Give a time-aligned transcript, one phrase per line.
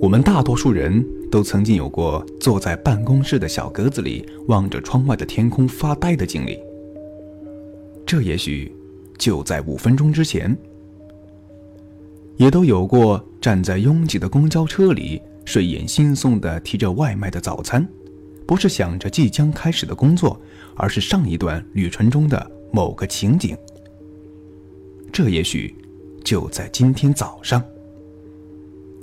[0.00, 6.58] 我们大多数人都曾经有过坐在办公室的小格子里望着窗外的天空发呆的经历。
[8.06, 8.74] 这也许
[9.18, 10.56] 就在五分钟之前。
[12.38, 17.86] 也都有过站在拥挤的公交车里，睡眼惺忪地提着外卖的早餐，
[18.46, 20.40] 不是想着即将开始的工作，
[20.74, 23.54] 而是上一段旅程中的某个情景。
[25.12, 25.74] 这也许
[26.24, 27.62] 就在今天早上。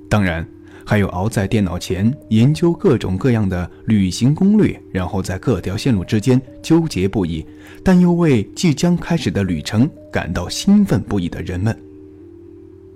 [0.10, 0.48] 当然，
[0.90, 7.46] 还有熬在电脑前研究各种各样的旅行攻略，然后在各条线路之间纠结不已，
[7.84, 11.78] 但又为即将开始的旅程感到兴奋不已的人们。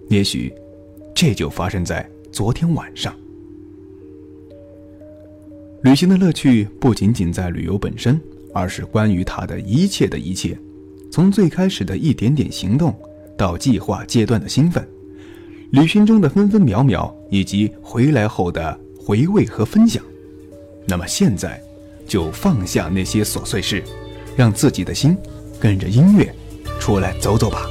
[0.07, 0.53] 也许，
[1.13, 3.13] 这就发生在昨天晚上。
[5.81, 8.17] 旅行的乐趣不仅仅在旅游本身，
[8.53, 10.57] 而是关于它的一切的一切，
[11.11, 12.97] 从最开始的一点点行动，
[13.37, 14.87] 到计划阶段的兴奋，
[15.71, 20.03] 旅行中的分分秒秒，以及回来后的回味和分享。
[20.85, 21.61] 那么现在，
[22.05, 23.81] 就放下那些琐碎事，
[24.35, 25.15] 让自己的心
[25.61, 26.29] 跟着音乐
[26.79, 27.65] 出来走走吧。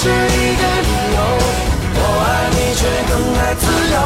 [0.00, 1.18] 是一个理由，
[1.98, 2.80] 我爱你，却
[3.10, 3.98] 更爱自由。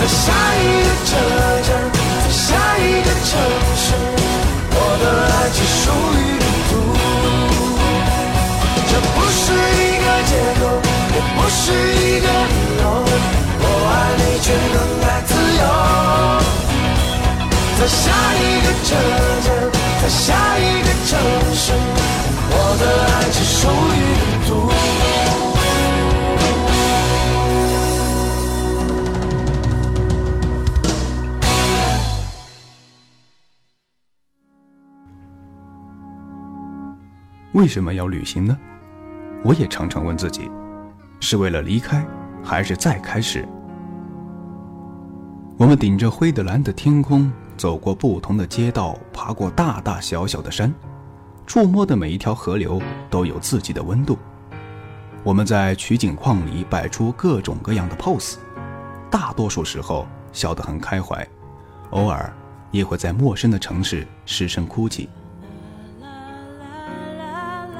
[0.10, 0.26] 下
[0.58, 1.14] 一个车
[1.62, 2.42] 站，在下
[2.82, 3.30] 一个城
[3.78, 3.94] 市，
[4.74, 5.86] 我的爱只属
[6.18, 6.74] 于旅途。
[8.88, 10.66] 这不是一个借口，
[11.14, 12.84] 也不是一个理由。
[13.62, 15.30] 我爱你，却更爱自
[15.62, 15.62] 由。
[17.78, 18.02] 在下
[18.34, 18.88] 一个车
[19.46, 19.46] 站，
[20.02, 21.14] 在下一个城
[21.54, 21.70] 市。
[22.48, 22.84] 我的
[23.14, 23.98] 爱只属于
[24.48, 24.50] 独
[37.52, 38.56] 为什么要旅行呢？
[39.42, 40.50] 我也常常问自己：
[41.20, 42.06] 是为了离开，
[42.44, 43.48] 还是再开始？
[45.56, 50.70] 我们顶着灰的蓝的天空，走过不同的街道，爬过大大小小的山，
[51.46, 54.18] 触摸的每一条河流都有自己的温度。
[55.22, 58.36] 我们在取景框里摆出各种各样的 pose，
[59.10, 61.26] 大多数时候笑得很开怀，
[61.90, 62.32] 偶尔
[62.70, 65.08] 也会在陌生的城市失声哭泣。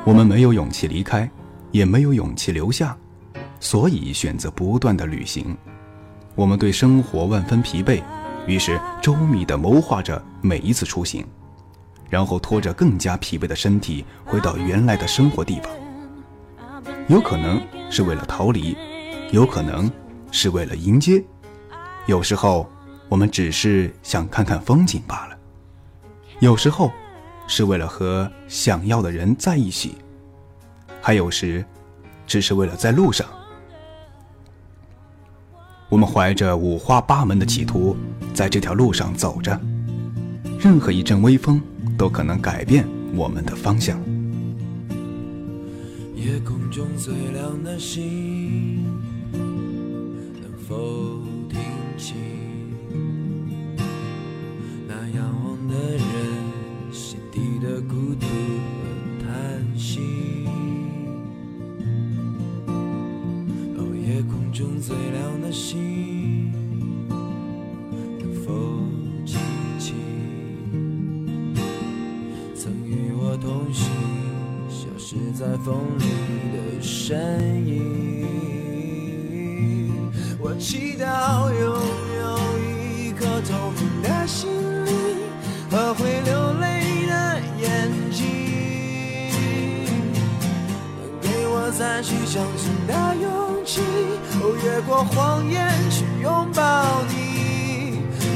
[0.04, 1.28] 我们没有勇气离开，
[1.72, 2.96] 也没有勇气留下，
[3.58, 5.56] 所以选择不断的旅行。
[6.34, 8.02] 我们对生活万分疲惫，
[8.46, 11.26] 于是周密地谋划着每一次出行，
[12.08, 15.72] 然后拖着更加疲惫的身体回到原来的生活地方。
[17.08, 17.60] 有可能
[17.90, 18.76] 是为了逃离，
[19.32, 19.90] 有可能
[20.30, 21.22] 是为了迎接，
[22.06, 22.68] 有时候
[23.08, 25.36] 我们只是想看看风景罢了，
[26.40, 26.90] 有时候
[27.46, 29.96] 是为了和想要的人在一起，
[31.00, 31.64] 还有时
[32.26, 33.26] 只是为了在路上。
[35.88, 37.96] 我们怀着五花八门的企图，
[38.34, 39.58] 在这条路上走着。
[40.58, 41.62] 任何一阵微风，
[41.96, 43.98] 都可能改变我们的方向。
[46.14, 48.82] 夜空中最亮的星，
[49.32, 51.60] 能否听
[51.96, 52.16] 清
[54.88, 56.02] 那仰望的人
[56.92, 60.00] 心底的孤独和叹息？
[63.76, 66.15] 哦，夜空中最亮的星，
[73.46, 73.86] 与我同行？
[74.68, 76.04] 消失在风里
[76.52, 77.72] 的身影。
[80.40, 81.62] 我祈祷拥
[82.18, 82.24] 有
[82.58, 84.50] 一颗透明的心
[84.84, 84.92] 灵
[85.70, 87.12] 和会流泪的
[87.60, 87.64] 眼
[88.10, 88.24] 睛，
[91.20, 93.80] 给我再去相信的勇气。
[94.42, 95.56] 哦，越过谎言
[95.90, 97.14] 去拥抱你。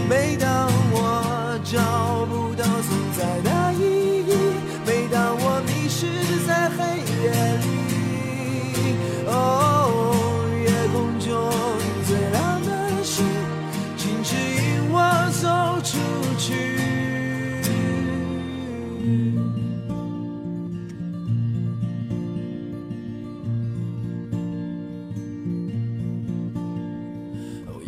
[0.08, 0.96] 每当我
[1.64, 3.50] 找不到存在的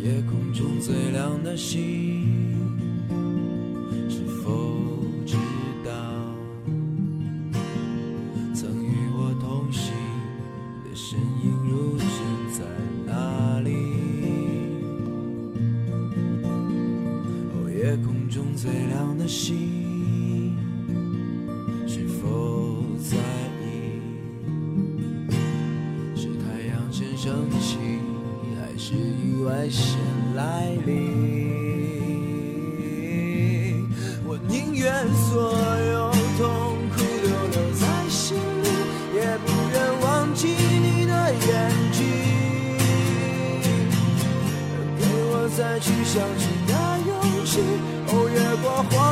[0.03, 2.27] 夜空中最亮的星，
[46.23, 46.73] 相信的
[47.09, 47.59] 勇气，
[48.07, 49.12] 哦，越过谎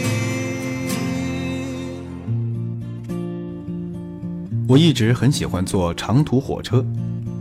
[4.71, 6.81] 我一直很喜欢坐长途火车，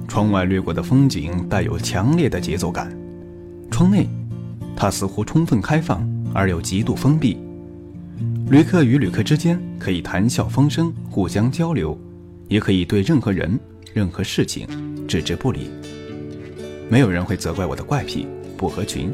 [0.08, 2.92] 窗外掠过的风景带有强烈的节奏感。
[3.70, 4.04] 窗内，
[4.74, 7.38] 它似乎充分开放而又极度封闭。
[8.50, 11.96] 旅客与旅客之间可以谈笑风生，互相交流，
[12.48, 13.56] 也可以对任何人、
[13.94, 14.66] 任何事情
[15.06, 15.70] 置之不理。
[16.88, 19.08] 没有人会责怪我的怪癖不合群。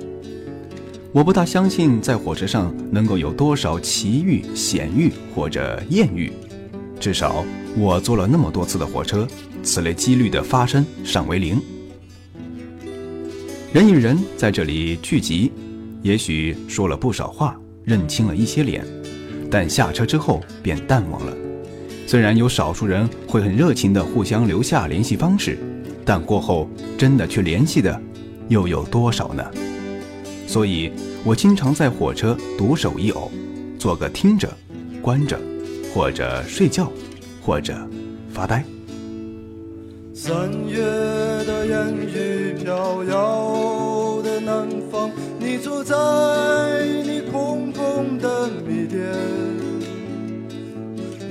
[1.13, 6.33] 我不大相信在火车上能够有多少奇遇、险遇或者艳遇，
[6.99, 7.45] 至少
[7.77, 9.27] 我坐了那么多次的火车，
[9.63, 11.61] 此类几率的发生尚为零。
[13.73, 15.53] 人与人在这里聚集，
[16.03, 18.85] 也许说了不少话，认清了一些脸，
[19.51, 21.37] 但下车之后便淡忘了。
[22.07, 25.59] 虽然有少数人会很热情地互相留下联系方式。
[26.09, 28.01] 但过后真的去联系的，
[28.49, 29.43] 又有多少呢？
[30.47, 30.93] 所以
[31.25, 33.29] 我经常在火车独守一偶，
[33.77, 34.49] 做个听着、
[35.03, 35.37] 观着，
[35.97, 36.93] 或者睡觉，
[37.41, 37.75] 或者
[38.31, 38.63] 发呆。
[40.13, 45.97] 三月的烟雨飘摇的南方，你坐在
[47.03, 49.01] 你空空的米店，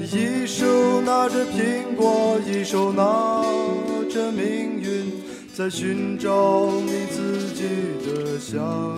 [0.02, 0.66] 一手
[1.02, 3.46] 拿着苹果，一手拿。
[4.10, 5.12] 着命运
[5.54, 7.66] 在寻找你自己
[8.06, 8.98] 的香，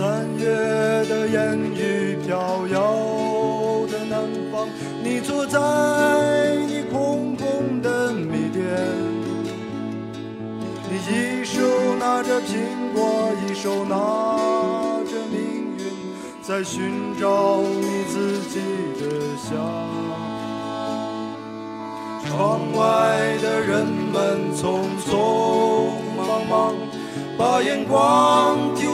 [0.00, 0.46] 三月
[1.10, 4.18] 的烟雨飘摇的南
[4.50, 4.66] 方，
[5.04, 5.58] 你坐在
[6.66, 8.64] 你空空的米店，
[10.88, 11.60] 你一手
[11.98, 15.84] 拿着苹果，一手拿着命运，
[16.42, 18.58] 在寻找你自己
[18.98, 19.52] 的香。
[22.26, 26.74] 窗外的人们匆匆忙忙，
[27.36, 28.56] 把眼光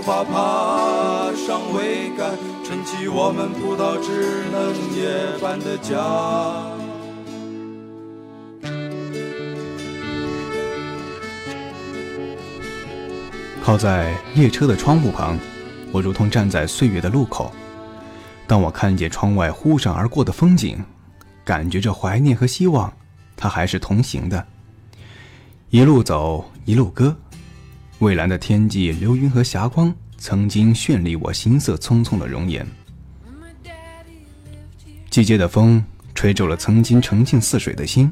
[0.00, 2.30] 头发，爬上桅杆，
[2.64, 5.94] 撑起我们葡萄枝嫩叶般的家。
[13.62, 15.38] 靠在列车的窗户旁，
[15.92, 17.52] 我如同站在岁月的路口。
[18.46, 20.82] 当我看见窗外忽闪而过的风景，
[21.44, 22.90] 感觉着怀念和希望，
[23.36, 24.46] 它还是同行的。
[25.68, 27.14] 一路走，一路歌。
[28.00, 32.66] 蔚蓝的天际，流云和霞光，曾经绚丽我行色匆匆的容颜。
[35.10, 38.10] 季节的风吹皱了曾经澄净似水的心，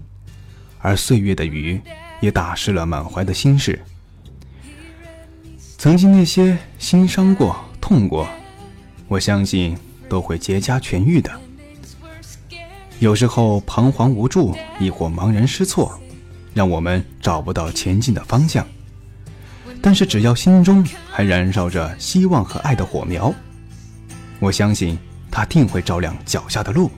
[0.78, 1.80] 而岁月的雨
[2.20, 3.82] 也打湿了满怀的心事。
[5.78, 8.28] 曾经那些心伤过、痛过，
[9.06, 9.74] 我相信
[10.06, 11.32] 都会结痂痊愈的。
[12.98, 15.98] 有时候彷徨无助，亦或茫然失措，
[16.52, 18.66] 让我们找不到前进的方向。
[19.88, 23.34] 但是只要心中还燃烧着希望和爱的火苗，
[24.38, 24.98] 我相信
[25.30, 26.90] 它定会照亮脚下的路。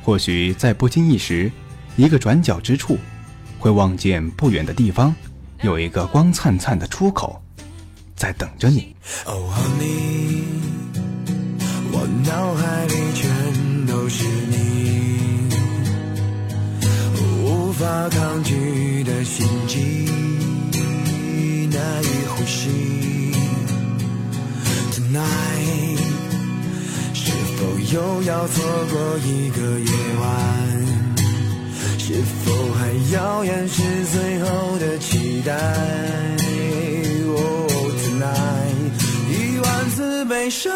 [0.00, 1.50] 或许在不经意时，
[1.96, 2.96] 一个转角之处，
[3.58, 5.12] 会望见不远的地方
[5.62, 7.42] 有一个光灿灿的出口，
[8.14, 8.94] 在等着你。
[9.26, 10.44] 哦，Honey，
[11.90, 15.48] 我脑海里全都是你，
[17.42, 18.54] 无法抗拒
[28.30, 30.26] 要错过一个夜晚？
[31.98, 32.80] 是否还
[33.12, 33.82] 要掩饰
[34.12, 35.52] 最后的期待
[37.26, 38.94] ？Oh tonight，
[39.28, 40.72] 一万次悲伤，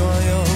[0.00, 0.49] 所有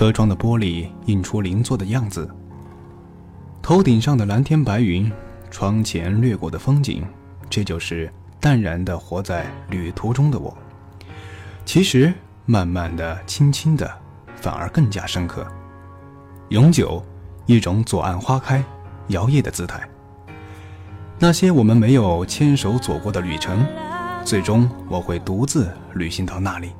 [0.00, 2.26] 车窗的玻璃映出邻座的样子，
[3.60, 5.12] 头顶上的蓝天白云，
[5.50, 7.04] 窗前掠过的风景，
[7.50, 8.10] 这就是
[8.40, 10.56] 淡然的活在旅途中的我。
[11.66, 12.14] 其实，
[12.46, 13.94] 慢慢的、轻轻的，
[14.36, 15.46] 反而更加深刻。
[16.48, 17.04] 永久，
[17.44, 18.64] 一种左岸花开、
[19.08, 19.86] 摇曳的姿态。
[21.18, 23.66] 那些我们没有牵手走过的旅程，
[24.24, 26.70] 最终我会独自旅行到那里。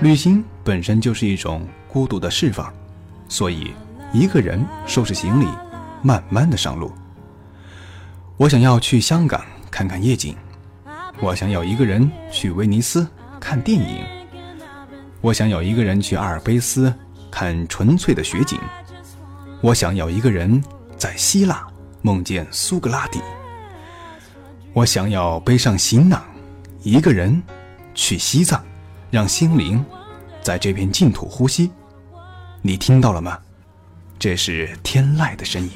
[0.00, 2.72] 旅行本身就是一种孤独的释放，
[3.28, 3.74] 所以
[4.14, 5.46] 一个人收拾行李，
[6.02, 6.90] 慢慢的上路。
[8.38, 10.34] 我想要去香港看看夜景，
[11.20, 13.06] 我想要一个人去威尼斯
[13.38, 14.02] 看电影，
[15.20, 16.90] 我想要一个人去阿尔卑斯
[17.30, 18.58] 看纯粹的雪景，
[19.60, 20.64] 我想要一个人
[20.96, 21.66] 在希腊
[22.00, 23.20] 梦见苏格拉底，
[24.72, 26.22] 我想要背上行囊，
[26.82, 27.42] 一个人
[27.94, 28.64] 去西藏。
[29.10, 29.84] 让心灵
[30.40, 31.70] 在这片净土呼吸，
[32.64, 33.38] 你听到了吗？
[34.20, 35.70] 这是天籁的声音。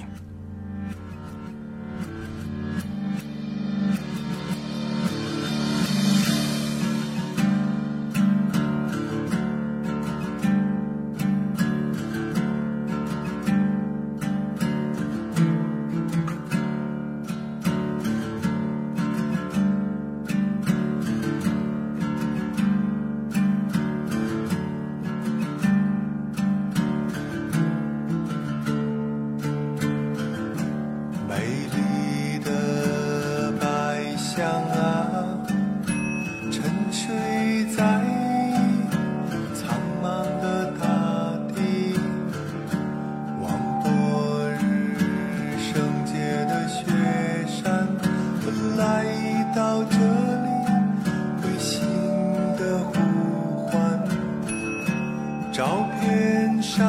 [55.56, 56.84] 照片上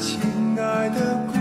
[0.00, 0.18] 亲
[0.58, 1.33] 爱的